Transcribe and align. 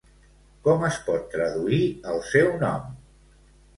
Com 0.67 0.85
es 0.87 0.97
pot 1.09 1.29
traduir 1.35 1.83
el 2.15 2.19
seu 2.31 2.51
nom? 2.67 2.89